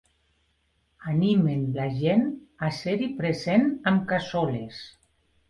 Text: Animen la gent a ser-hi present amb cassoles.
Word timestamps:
Animen 1.11 1.61
la 1.75 1.85
gent 1.99 2.23
a 2.69 2.71
ser-hi 2.79 3.11
present 3.21 3.69
amb 3.93 4.09
cassoles. 4.15 4.83